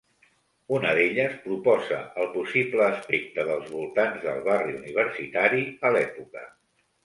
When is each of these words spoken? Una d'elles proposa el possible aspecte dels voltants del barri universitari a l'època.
Una 0.77 0.93
d'elles 0.99 1.35
proposa 1.43 1.99
el 2.23 2.31
possible 2.39 2.85
aspecte 2.87 3.47
dels 3.53 3.69
voltants 3.77 4.27
del 4.27 4.43
barri 4.51 4.77
universitari 4.83 5.65
a 5.91 5.97
l'època. 5.97 6.47